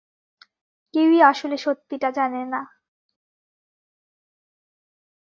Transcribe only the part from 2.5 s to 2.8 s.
না।